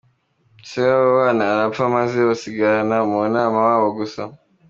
se 0.69 0.79
w’abo 0.87 1.09
bana 1.19 1.43
arapfa 1.53 1.83
maze 1.95 2.17
basigarana 2.29 2.97
na 3.33 3.41
mama 3.51 3.59
wabo 3.67 3.89
gusa. 3.99 4.21